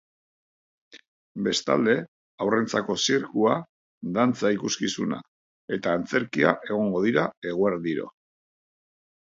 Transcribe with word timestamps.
Bestalde, 1.47 1.93
haurrentzako 2.45 2.95
zirkua, 3.03 3.53
dantza 4.17 4.53
ikuskizuna 4.57 5.21
eta 5.79 5.95
antzerkia 6.01 6.57
egongo 6.73 7.07
dira 7.09 7.31
eguerdiro. 7.55 8.13